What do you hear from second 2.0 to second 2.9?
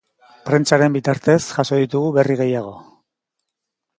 berri gehiago.